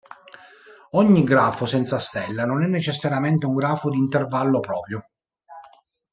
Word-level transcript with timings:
Ogni 0.93 1.23
grafo 1.23 1.67
senza 1.67 1.99
stella 1.99 2.43
non 2.43 2.63
è 2.63 2.65
necessariamente 2.65 3.45
un 3.45 3.53
grafo 3.53 3.91
d'intervallo 3.91 4.59
proprio. 4.59 5.05